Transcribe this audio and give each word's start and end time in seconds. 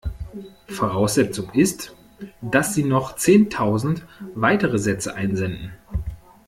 Voraussetzung 0.67 1.51
ist, 1.51 1.93
dass 2.41 2.73
Sie 2.73 2.83
noch 2.83 3.17
zehntausend 3.17 4.03
weitere 4.33 4.79
Sätze 4.79 5.13
einsenden. 5.13 5.73